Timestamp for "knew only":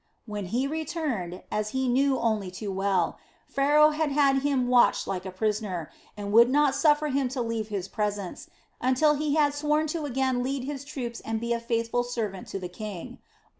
1.87-2.49